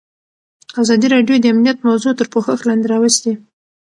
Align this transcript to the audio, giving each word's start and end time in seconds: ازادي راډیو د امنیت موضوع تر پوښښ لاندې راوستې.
ازادي 0.81 1.07
راډیو 1.15 1.35
د 1.39 1.45
امنیت 1.53 1.77
موضوع 1.87 2.13
تر 2.19 2.27
پوښښ 2.33 2.59
لاندې 2.67 2.87
راوستې. 2.93 3.31